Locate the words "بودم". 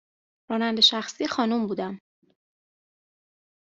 1.67-2.01